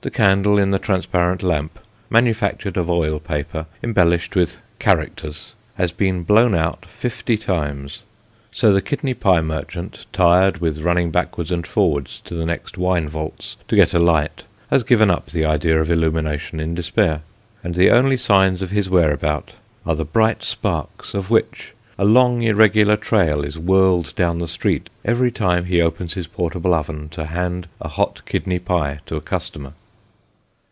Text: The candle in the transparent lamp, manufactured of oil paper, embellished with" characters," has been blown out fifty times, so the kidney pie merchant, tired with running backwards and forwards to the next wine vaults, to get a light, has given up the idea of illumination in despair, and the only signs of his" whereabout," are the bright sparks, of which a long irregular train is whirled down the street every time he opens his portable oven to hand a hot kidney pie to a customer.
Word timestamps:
The 0.00 0.12
candle 0.12 0.58
in 0.58 0.70
the 0.70 0.78
transparent 0.78 1.42
lamp, 1.42 1.76
manufactured 2.08 2.76
of 2.76 2.88
oil 2.88 3.18
paper, 3.18 3.66
embellished 3.82 4.36
with" 4.36 4.58
characters," 4.78 5.56
has 5.74 5.90
been 5.90 6.22
blown 6.22 6.54
out 6.54 6.86
fifty 6.86 7.36
times, 7.36 8.02
so 8.52 8.72
the 8.72 8.80
kidney 8.80 9.12
pie 9.12 9.40
merchant, 9.40 10.06
tired 10.12 10.58
with 10.58 10.82
running 10.82 11.10
backwards 11.10 11.50
and 11.50 11.66
forwards 11.66 12.20
to 12.26 12.36
the 12.36 12.46
next 12.46 12.78
wine 12.78 13.08
vaults, 13.08 13.56
to 13.66 13.74
get 13.74 13.92
a 13.92 13.98
light, 13.98 14.44
has 14.70 14.84
given 14.84 15.10
up 15.10 15.30
the 15.32 15.44
idea 15.44 15.80
of 15.80 15.90
illumination 15.90 16.60
in 16.60 16.76
despair, 16.76 17.22
and 17.64 17.74
the 17.74 17.90
only 17.90 18.16
signs 18.16 18.62
of 18.62 18.70
his" 18.70 18.88
whereabout," 18.88 19.50
are 19.84 19.96
the 19.96 20.04
bright 20.04 20.44
sparks, 20.44 21.12
of 21.12 21.28
which 21.28 21.74
a 21.98 22.04
long 22.04 22.42
irregular 22.42 22.96
train 22.96 23.42
is 23.42 23.58
whirled 23.58 24.14
down 24.14 24.38
the 24.38 24.46
street 24.46 24.90
every 25.04 25.32
time 25.32 25.64
he 25.64 25.82
opens 25.82 26.12
his 26.12 26.28
portable 26.28 26.72
oven 26.72 27.08
to 27.08 27.24
hand 27.24 27.66
a 27.80 27.88
hot 27.88 28.22
kidney 28.26 28.60
pie 28.60 29.00
to 29.04 29.16
a 29.16 29.20
customer. 29.20 29.72